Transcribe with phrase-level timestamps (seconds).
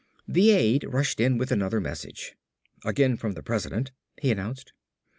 [0.27, 2.33] The aide rushed in with another message.
[2.83, 4.73] "Again from the President," he announced.